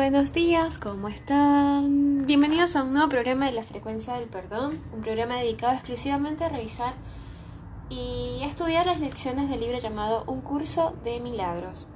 [0.00, 2.24] Buenos días, ¿cómo están?
[2.24, 6.48] Bienvenidos a un nuevo programa de la frecuencia del perdón, un programa dedicado exclusivamente a
[6.48, 6.94] revisar
[7.90, 11.86] y estudiar las lecciones del libro llamado Un curso de milagros.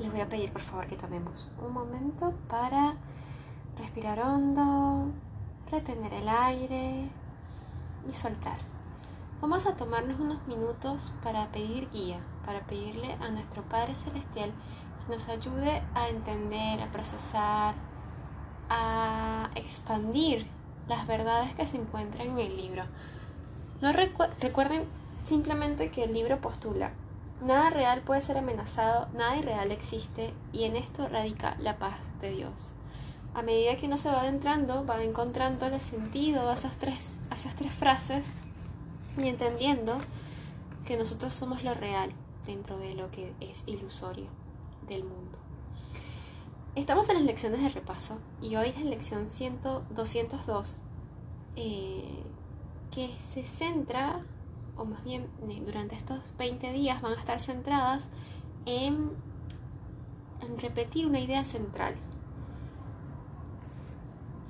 [0.00, 2.96] Les voy a pedir por favor que tomemos un momento para
[3.78, 5.12] respirar hondo,
[5.70, 7.08] retener el aire
[8.08, 8.58] y soltar.
[9.40, 14.52] Vamos a tomarnos unos minutos para pedir guía, para pedirle a nuestro Padre Celestial
[15.08, 17.74] nos ayude a entender, a procesar,
[18.68, 20.46] a expandir
[20.88, 22.84] las verdades que se encuentran en el libro.
[23.80, 24.86] No recuerden
[25.24, 26.92] simplemente que el libro postula,
[27.42, 32.30] nada real puede ser amenazado, nada irreal existe y en esto radica la paz de
[32.30, 32.70] Dios.
[33.34, 37.34] A medida que uno se va adentrando, va encontrando el sentido a esas tres, a
[37.34, 38.26] esas tres frases
[39.18, 39.98] y entendiendo
[40.86, 42.10] que nosotros somos lo real
[42.46, 44.43] dentro de lo que es ilusorio
[44.88, 45.38] del mundo.
[46.74, 50.82] Estamos en las lecciones de repaso y hoy es la lección 100, 202
[51.56, 52.24] eh,
[52.90, 54.24] que se centra,
[54.76, 55.28] o más bien
[55.64, 58.08] durante estos 20 días van a estar centradas
[58.66, 59.12] en,
[60.40, 61.94] en repetir una idea central.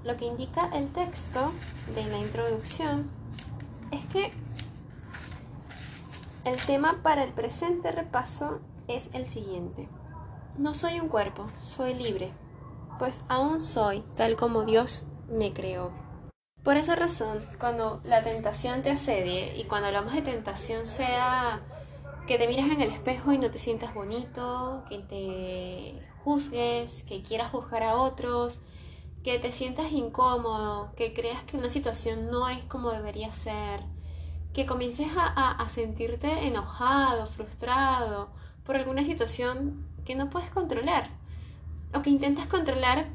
[0.03, 1.53] Lo que indica el texto
[1.95, 3.11] de la introducción
[3.91, 4.33] es que
[6.45, 9.89] el tema para el presente repaso es el siguiente.
[10.57, 12.33] No soy un cuerpo, soy libre,
[13.01, 15.91] pues aún soy tal como Dios me creó.
[16.63, 21.61] Por esa razón, cuando la tentación te asedie y cuando hablamos de tentación sea
[22.29, 27.25] que te miras en el espejo y no te sientas bonito, que te juzgues, que
[27.25, 28.61] quieras juzgar a otros,
[29.25, 33.81] que te sientas incómodo, que creas que una situación no es como debería ser,
[34.53, 38.29] que comiences a, a sentirte enojado, frustrado
[38.63, 41.11] por alguna situación que no puedes controlar
[41.95, 43.07] o que intentas controlar.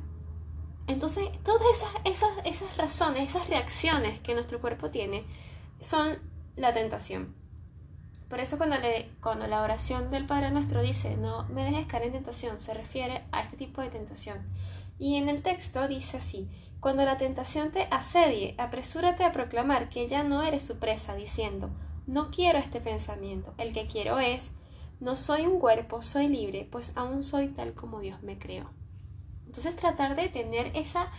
[0.87, 5.25] Entonces, todas esas, esas, esas razones, esas reacciones que nuestro cuerpo tiene
[5.79, 6.17] son
[6.55, 7.35] la tentación.
[8.29, 12.03] Por eso cuando, le, cuando la oración del Padre Nuestro dice, no me dejes caer
[12.03, 14.38] en tentación, se refiere a este tipo de tentación.
[14.99, 16.47] Y en el texto dice así,
[16.79, 21.72] cuando la tentación te asedie, apresúrate a proclamar que ya no eres su presa, diciendo,
[22.05, 24.51] no quiero este pensamiento, el que quiero es,
[24.99, 28.69] no soy un cuerpo, soy libre, pues aún soy tal como Dios me creó.
[29.45, 31.11] Entonces tratar de tener esa,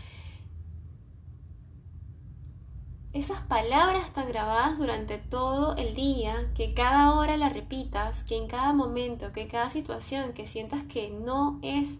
[3.13, 8.49] esas palabras tan grabadas durante todo el día, que cada hora la repitas, que en
[8.49, 11.99] cada momento, que cada situación, que sientas que no es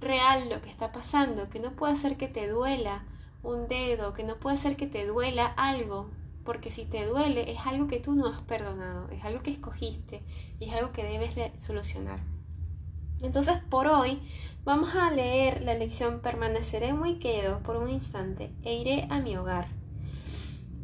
[0.00, 3.04] real lo que está pasando, que no puede ser que te duela
[3.42, 6.10] un dedo, que no puede ser que te duela algo,
[6.46, 10.22] porque si te duele es algo que tú no has perdonado, es algo que escogiste
[10.58, 12.20] y es algo que debes solucionar.
[13.20, 14.22] Entonces por hoy
[14.64, 19.36] vamos a leer la lección Permaneceré muy quedo por un instante e iré a mi
[19.36, 19.68] hogar.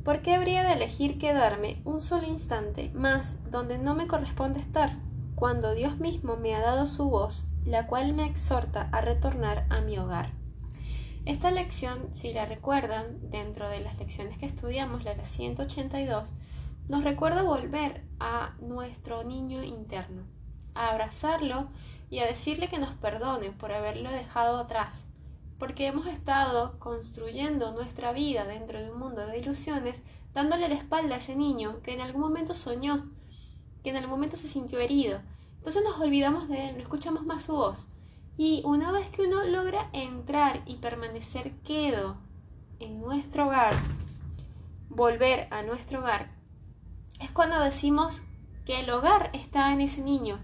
[0.05, 4.99] ¿Por qué habría de elegir quedarme un solo instante más donde no me corresponde estar,
[5.37, 9.81] cuando Dios mismo me ha dado su voz, la cual me exhorta a retornar a
[9.81, 10.42] mi hogar?
[11.25, 16.31] Esta lección, si la recuerdan, dentro de las lecciones que estudiamos, la de 182,
[16.89, 20.25] nos recuerda volver a nuestro niño interno,
[20.75, 21.69] a abrazarlo
[22.11, 25.05] y a decirle que nos perdone por haberlo dejado atrás,
[25.61, 30.03] porque hemos estado construyendo nuestra vida dentro de un mundo de ilusiones,
[30.35, 33.13] dándole la espalda a ese niño que en algún momento soñó,
[33.85, 35.21] que en algún momento se sintió herido.
[35.59, 37.92] Entonces nos olvidamos de él, no escuchamos más su voz.
[38.37, 42.17] Y una vez que uno logra entrar y permanecer quedo
[42.81, 43.75] en nuestro hogar,
[44.89, 46.31] volver a nuestro hogar,
[47.21, 48.23] es cuando decimos
[48.65, 50.39] que el hogar está en ese niño,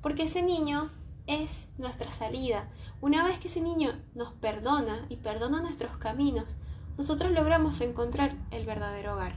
[0.00, 0.90] porque ese niño
[1.26, 2.68] es nuestra salida.
[3.00, 6.46] Una vez que ese niño nos perdona y perdona nuestros caminos,
[6.96, 9.34] nosotros logramos encontrar el verdadero hogar.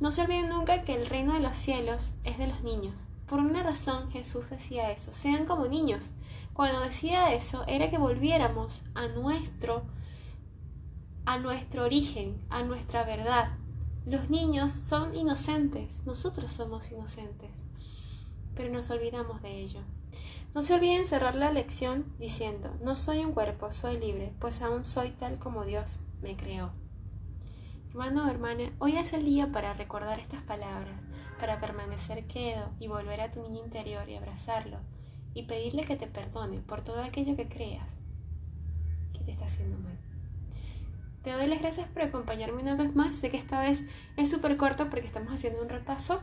[0.00, 2.94] No se olviden nunca que el reino de los cielos es de los niños.
[3.26, 6.10] Por una razón Jesús decía eso, sean como niños.
[6.54, 9.84] Cuando decía eso era que volviéramos a nuestro
[11.24, 13.56] a nuestro origen, a nuestra verdad.
[14.04, 17.50] Los niños son inocentes, nosotros somos inocentes,
[18.54, 19.80] pero nos olvidamos de ello.
[20.54, 24.84] No se olviden cerrar la lección diciendo, no soy un cuerpo, soy libre, pues aún
[24.84, 26.72] soy tal como Dios me creó.
[27.90, 31.00] Hermano o hermana, hoy es el día para recordar estas palabras,
[31.38, 34.78] para permanecer quedo y volver a tu niño interior y abrazarlo
[35.34, 37.90] y pedirle que te perdone por todo aquello que creas
[39.12, 39.98] que te está haciendo mal.
[41.22, 43.16] Te doy las gracias por acompañarme una vez más.
[43.16, 43.84] Sé que esta vez
[44.16, 46.20] es súper corta porque estamos haciendo un repaso.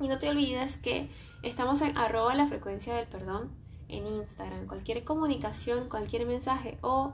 [0.00, 1.08] Y no te olvides que
[1.42, 3.50] estamos en arroba la frecuencia del perdón
[3.88, 4.66] en Instagram.
[4.66, 7.12] Cualquier comunicación, cualquier mensaje o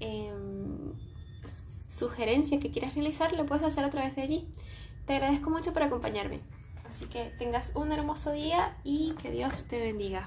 [0.00, 0.32] eh,
[1.46, 4.48] sugerencia que quieras realizar, lo puedes hacer a través de allí.
[5.06, 6.40] Te agradezco mucho por acompañarme.
[6.88, 10.24] Así que tengas un hermoso día y que Dios te bendiga.